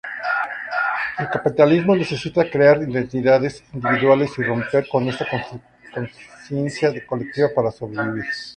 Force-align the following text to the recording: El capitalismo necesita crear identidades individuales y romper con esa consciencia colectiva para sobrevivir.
El 1.19 1.29
capitalismo 1.29 1.95
necesita 1.95 2.49
crear 2.49 2.81
identidades 2.81 3.63
individuales 3.71 4.31
y 4.39 4.41
romper 4.41 4.87
con 4.89 5.07
esa 5.07 5.27
consciencia 5.93 6.91
colectiva 7.05 7.49
para 7.55 7.69
sobrevivir. 7.69 8.25